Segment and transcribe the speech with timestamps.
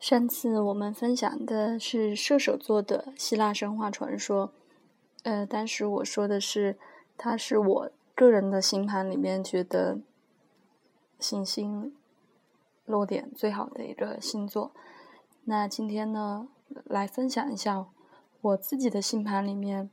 [0.00, 4.50] 上次我们分享的是射手座的希腊神话传说，
[5.24, 6.78] 呃，当时我说的是，
[7.18, 10.00] 它是我个人的星盘里面觉得
[11.18, 11.94] 行星
[12.86, 14.72] 落点最好的一个星座。
[15.44, 16.48] 那今天呢，
[16.84, 17.84] 来分享一下
[18.40, 19.90] 我自己的星盘里面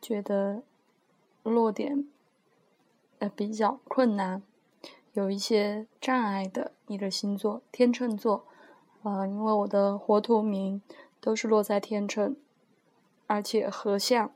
[0.00, 0.62] 觉得
[1.42, 2.08] 落点
[3.18, 4.42] 呃比较困难，
[5.12, 8.46] 有一些障碍的一个星座——天秤座。
[9.02, 10.78] 啊，因为我的火土冥
[11.22, 12.36] 都是落在天秤，
[13.26, 14.30] 而且合相，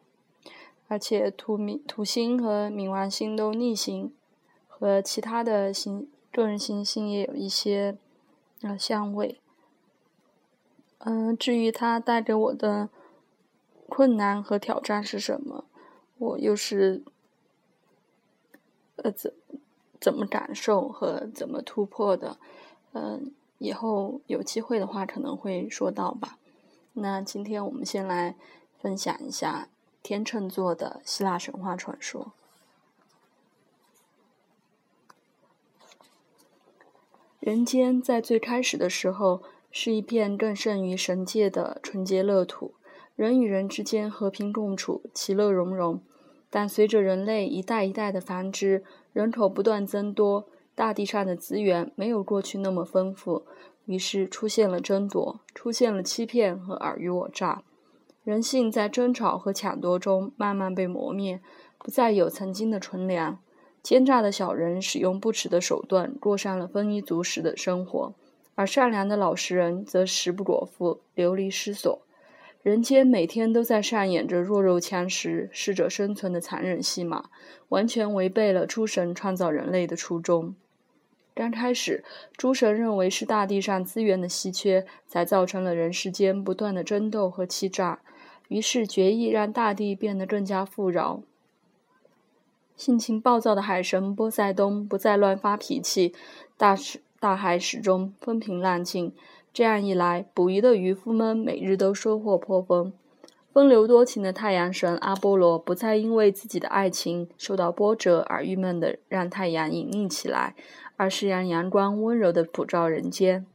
[0.88, 4.14] 而且土冥土星和冥王星都逆行，
[4.66, 7.98] 和其他的星个人行星也有一些
[8.62, 9.38] 呃相位。
[11.00, 12.88] 嗯，至于它带给我的
[13.90, 15.66] 困难和挑战是什么，
[16.16, 17.02] 我又是
[18.96, 19.34] 呃怎
[20.00, 22.38] 怎么感受和怎么突破的？
[22.92, 23.34] 嗯。
[23.58, 26.38] 以后有机会的话，可能会说到吧。
[26.94, 28.36] 那今天我们先来
[28.80, 29.68] 分享一下
[30.02, 32.32] 天秤座的希腊神话传说。
[37.40, 42.74] 人间在最开始的时候是一片更胜于神界的纯洁乐土，
[43.16, 46.00] 人与人之间和平共处，其乐融融。
[46.48, 50.48] 但随着人类一代一代的繁殖，人口不断增多。
[50.74, 53.44] 大地上的资源没有过去那么丰富，
[53.86, 57.62] 于是出现了争夺，出现了欺骗和尔虞我诈。
[58.24, 61.40] 人性在争吵和抢夺中慢慢被磨灭，
[61.78, 63.38] 不再有曾经的纯良。
[63.82, 68.14] 奸诈的小人使用不耻的手段，过上了丰衣足食的生活，
[68.54, 72.00] 而善良的老实人则食不果腹，流离失所。
[72.62, 77.28] 人间每天都在上演着弱肉强食、适者生存的残忍戏码，
[77.68, 80.54] 完全违背了诸神创造人类的初衷。
[81.34, 82.04] 刚开始，
[82.36, 87.98] 诸神认为是大地上资源的稀缺，才造成了人世间不断的争斗和欺诈，
[88.46, 91.22] 于是决意让大地变得更加富饶。
[92.76, 96.14] 性情暴躁的海神波塞冬不再乱发脾气，
[96.56, 99.12] 大使大海始终风平浪静。
[99.52, 102.92] 这样一来，捕鱼的渔夫们每日都收获颇丰。
[103.52, 110.56] 风流多情的太阳神阿波罗不再因为自己的爱情受到波折而郁闷的让太阳隐匿起来。
[110.96, 113.46] 而是让阳光温柔地普照人间，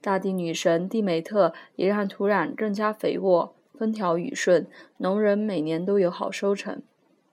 [0.00, 4.66] 大地女神蒂美特也让土壤更加肥沃，风调雨顺，
[4.98, 6.82] 农人每年都有好收成。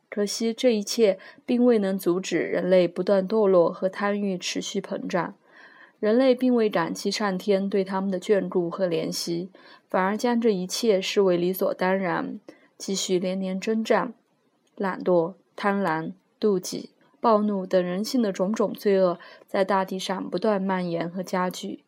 [0.09, 5.35] 可惜这一切并未能阻止人类不断堕落和贪欲持续膨胀。
[5.99, 9.49] 人类并未感激上天对他们的眷顾和怜惜，
[9.89, 12.39] 反而将这一切视为理所当然，
[12.77, 14.13] 继续连年征战，
[14.75, 16.91] 懒惰、贪婪、妒忌。
[17.19, 19.17] 暴怒等人性的种种罪恶，
[19.47, 21.83] 在大地上不断蔓延和加剧，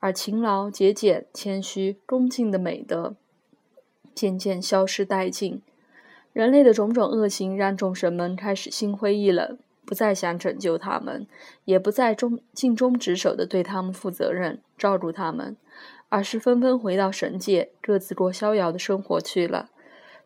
[0.00, 3.14] 而勤劳、节俭、谦虚、恭敬的美德
[4.14, 5.62] 渐渐消失殆尽。
[6.32, 11.26] 人类的种种恶行，让众神们开始心灰意冷，不再想拯救他们，
[11.64, 15.56] 也不再忠尽忠职守地对他们负责任、照顾他们，
[16.08, 19.70] 而是纷纷回到神界，各自过逍遥的生活去了。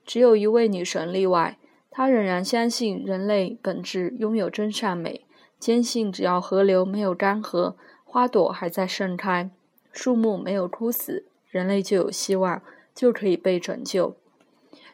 [0.05, 1.59] 只有一位女神例外。
[1.91, 5.25] 他仍然相信人类本质拥有真善美，
[5.59, 7.75] 坚信只要河流没有干涸，
[8.05, 9.51] 花朵还在盛开，
[9.93, 12.63] 树木没有枯死，人类就有希望，
[12.95, 14.17] 就可以被拯救。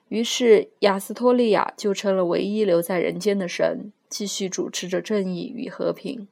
[0.08, 6.28] 于是，亚斯托利亚就成了唯一留在人间的神，继续主持着正义与和平。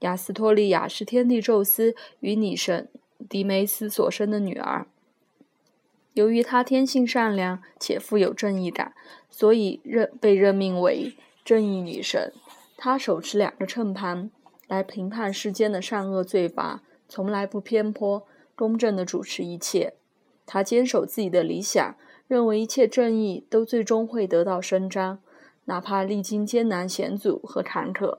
[0.00, 2.88] 亚斯托利亚是天帝宙斯与女神
[3.28, 4.86] 迪梅斯所生的女儿。
[6.14, 8.94] 由于她天性善良且富有正义感，
[9.30, 11.14] 所以任被任命为
[11.44, 12.32] 正义女神。
[12.76, 14.30] 她手持两个秤盘
[14.66, 19.94] 来评判世间的善恶罪罚，从来不偏颇，公正地主持一切。
[20.46, 21.96] 她坚守自己的理想，
[22.26, 25.20] 认为一切正义都最终会得到伸张，
[25.66, 28.18] 哪怕历经艰难险阻和坎坷。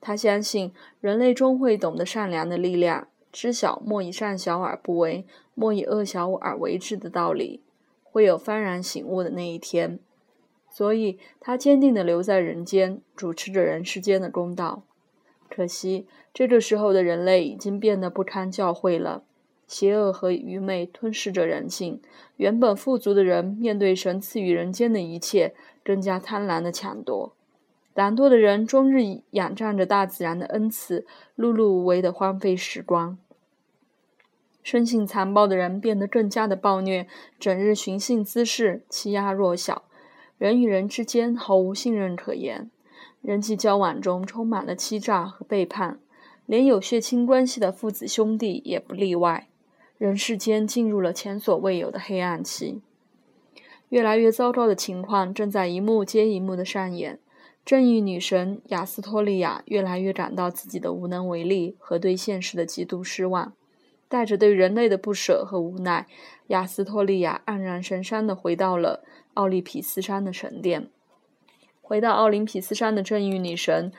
[0.00, 3.08] 她相信人类终会懂得善良的力量。
[3.32, 5.24] 知晓莫以善小而不为，
[5.54, 7.62] 莫以恶小而为之的道理，
[8.04, 9.98] 会有幡然醒悟的那一天。
[10.68, 14.82] 所以，他坚定地留在人间，主持着人世间的公道。
[15.48, 19.22] 可惜，这个时候的人类已经变得不堪教诲了，
[19.66, 22.00] 邪恶和愚昧吞噬着人性。
[22.36, 27.34] 原本富足的人，面对神赐予人间的一切，更加贪婪地抢夺。
[27.94, 31.04] 懒惰的人终日仰仗着大自然的恩赐，
[31.36, 33.18] 碌碌无为的荒废时光；
[34.62, 37.06] 生性残暴的人变得更加的暴虐，
[37.38, 39.82] 整日寻衅滋事，欺压弱小。
[40.38, 42.70] 人与人之间毫无信任可言，
[43.20, 45.98] 人际交往中充满了欺诈和背叛。
[46.46, 49.48] 连有血亲关系的父子兄弟也不例外。
[49.96, 52.82] 人世间进入了前所未有的黑暗期，
[53.90, 57.20] 越来越糟糕的情况正在一幕接一幕的上演。
[57.64, 63.52] 正义女神雅斯托利亚越来越感到自己的无能为力和对现实的极度失望，
[64.12, 66.06] 带着对人类的不舍和无奈，
[66.48, 70.90] 雅斯托利亚黯然神伤地回到了奥林匹斯山的神殿。
[71.80, 73.90] 回到奥林匹斯山的正义女神。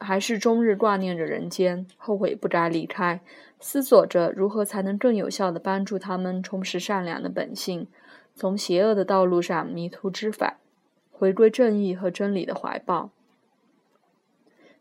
[0.00, 3.20] 还是终日挂念着人间，后悔不该离开，
[3.60, 7.86] 思索着如何才能更有效地帮助他们重拾善良的本性，
[8.34, 10.56] 从邪恶的道路上迷途知返，
[11.12, 13.10] 回归正义和真理的怀抱。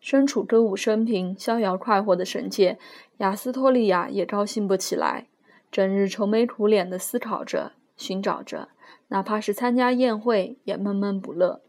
[0.03, 2.77] 身处歌舞升平、逍遥快活的神界，
[3.19, 5.27] 雅斯托利亚也高兴不起来，
[5.71, 8.67] 整日愁眉苦脸地思考着、寻找着，
[9.07, 11.61] 哪怕是参加宴会，也闷闷不乐。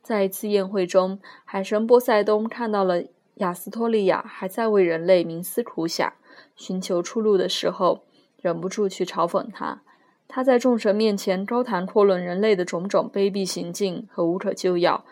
[0.00, 3.02] 在一次宴会中，海神波塞冬看到了
[3.34, 6.10] 亚斯托利亚还在为人类冥思苦想、
[6.54, 8.04] 寻求出路的时候，
[8.40, 9.82] 忍不住去嘲讽他。
[10.26, 15.04] 他在众神面前高谈阔论人类的种种卑鄙行径和无可救药，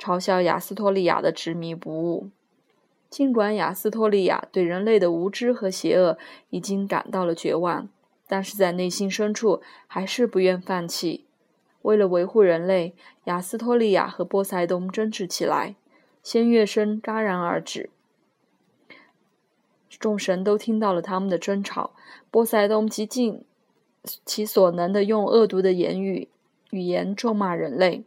[0.00, 2.30] 嘲笑亚斯托利亚的执迷不悟。
[3.10, 6.16] 尽管亚斯托利亚对人类的无知和邪恶
[6.48, 7.88] 已经感到了绝望，
[8.26, 11.26] 但是在内心深处还是不愿放弃。
[11.82, 12.94] 为了维护人类，
[13.24, 15.74] 亚斯托利亚和波塞冬争执起来，
[16.22, 17.90] 仙乐声戛然而止。
[19.98, 21.90] 众神都听到了他们的争吵。
[22.30, 23.44] 波塞冬极尽
[24.24, 26.28] 其所能的用恶毒的言语
[26.70, 28.04] 语言咒骂人类，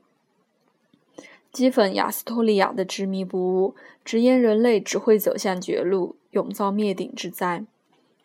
[1.54, 7.64] 讥讽亚斯托利亚的执迷不悟，直言人类只会走向绝路，永遭灭顶之灾。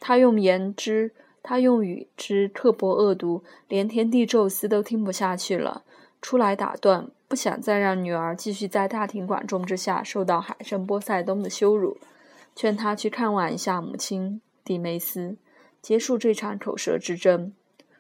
[0.00, 1.12] 他用言之。
[1.40, 5.82] 他用语之刻薄恶毒，连天帝宙斯都听不下去了，
[6.20, 11.96] 出来打断，不想再让女儿继续在大庭广众之下受到海神波塞冬的羞辱，
[12.54, 15.36] 劝他去看望一下母亲蒂梅斯，
[15.80, 17.54] 结束这场口舌之争。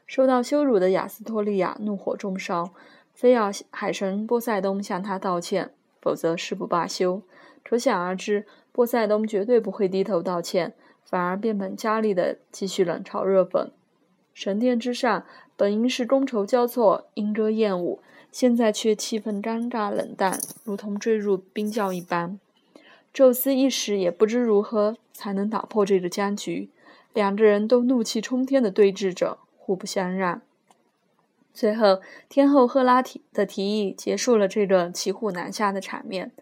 [0.06, 2.74] 受到羞辱的亚斯托利亚怒火中烧，
[3.18, 7.20] 非要海神波塞冬向他道歉，否则誓不罢休。
[7.64, 10.74] 可想而知，波塞冬绝对不会低头道歉。
[11.02, 13.70] 反而变本加厉地继续冷嘲热讽。
[14.32, 15.24] 神殿之上
[15.56, 18.00] 本应是觥筹交错、莺歌燕舞，
[18.30, 22.38] 现在却气氛尴尬冷淡，如同坠入冰窖一般。
[23.12, 26.68] 宙斯一时也不知如何才能打破这个僵局，
[27.12, 30.40] 两个人都怒气冲天地对峙着，互不相让。
[31.52, 36.32] 最后，天后赫拉提的提议结束了这个骑虎难下的场面。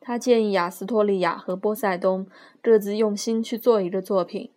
[0.00, 2.26] 他建议亚斯托利亚和波塞冬
[2.62, 4.50] 各自用心去做一个作品，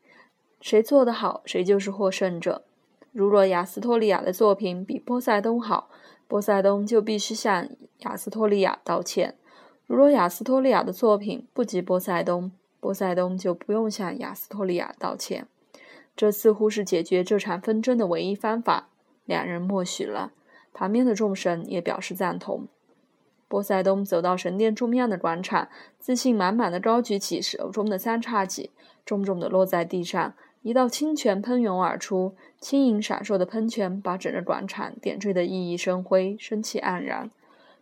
[0.61, 2.63] 谁做得好，谁就是获胜者。
[3.11, 5.89] 如若亚斯托利亚的作品比波塞冬好，
[6.27, 7.67] 波塞冬就必须向
[7.99, 9.33] 亚斯托利亚道歉；
[9.87, 15.47] 如若亚斯托利亚的作品不及波塞冬，波塞冬就不用向亚斯托利亚道歉。
[16.15, 18.87] 这似乎是解决这场纷争的唯一方法。
[19.31, 20.33] 两人默许了，
[20.73, 22.67] 旁边的众神也表示赞同。
[23.47, 28.71] 波塞冬走到神殿中央的广场，自信满满的高举起手中的三叉戟，
[29.05, 30.33] 重重的落在地上。
[30.63, 37.31] 一道清泉喷涌而出，轻盈闪烁的喷泉把整个广场点缀得熠熠生辉，生气盎然。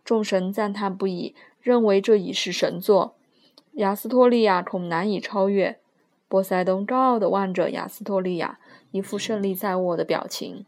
[0.04, 3.16] 众神赞叹不已，认为这已是神作，
[3.72, 5.78] 亚斯托利亚恐难以超越。
[6.26, 8.58] 波塞冬高傲地望着亚斯托利亚，
[8.92, 10.64] 一副胜利在握的表情。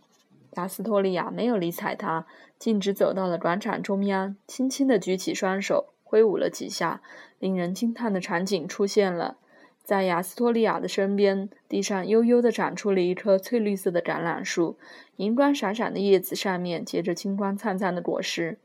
[0.52, 2.26] 亚斯托利亚没有理睬他，
[2.58, 7.00] 径直走到了广场中央，轻轻地举起双手，挥舞了几下。
[7.38, 9.36] 令人惊叹的场景出现了：
[9.82, 14.76] 在亚斯托利亚的身边，地上悠悠地长出了一棵翠绿色的橄榄树，
[15.16, 18.58] 银光闪闪的叶子上面结着金光灿灿的果实，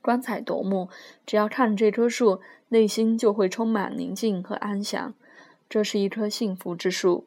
[0.00, 0.88] 光彩夺目。
[1.26, 5.12] 只要看这棵树，内心就会充满宁静和安详。
[5.68, 7.26] 这是一棵幸福之树。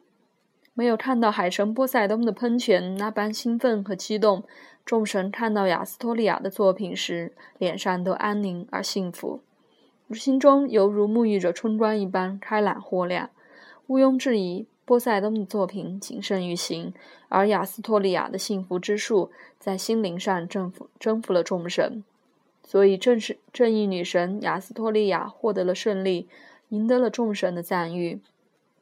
[0.80, 4.44] 没有看到海神波塞冬的喷泉那般兴奋和激动，
[4.86, 9.42] 众神看到亚斯托利亚的作品时，脸上都安宁而幸福，
[10.14, 13.28] 心中犹如沐浴着春光一般开朗豁亮。
[13.88, 16.94] 毋庸置疑，波塞冬的作品仅胜于形，
[17.28, 22.02] 而亚斯托利亚的幸福之树在心灵上征服征服了众神，
[22.64, 26.26] 所以正是正义女神亚斯托利亚获得了胜利，
[26.70, 28.22] 赢得了众神的赞誉。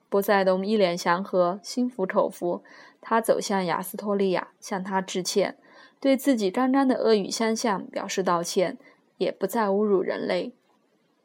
[0.08, 2.62] 波塞冬一脸祥和，心服口服。
[3.00, 5.56] 他走向亚斯托利亚，向他致歉，
[6.00, 8.76] 对自己刚刚的恶语相向表示道歉，
[9.18, 10.52] 也不再侮辱人类。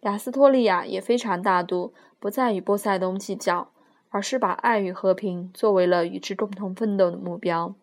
[0.01, 3.71] 亚斯托利亚也非常大度，不再与波塞冬计较，
[4.09, 7.73] 而是把爱与和平作为了与之共同奋斗的目标。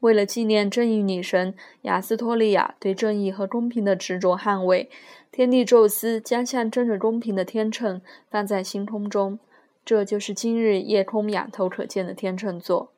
[0.00, 4.90] 为了纪念正义女神亚斯托利亚对正义和公平的执着捍卫，
[5.32, 9.38] 天帝宙斯将象征着公平的天秤放在星空中，
[9.82, 12.92] 这就是今日夜空仰头可见的天秤座。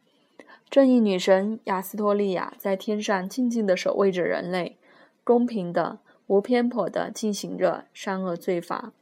[0.68, 4.76] 正义女神亚斯托利亚在天上静静地守卫着人类，
[5.22, 8.92] 公平的、无偏颇地进行着善恶罪罚。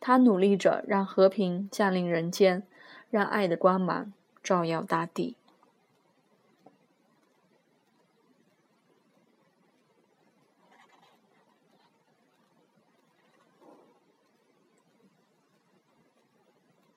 [0.00, 2.64] 她努力着让和平降临人间，
[3.08, 5.36] 让爱的光芒照耀大地。